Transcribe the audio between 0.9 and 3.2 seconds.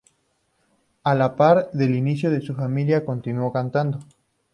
A la par del inicio de su familia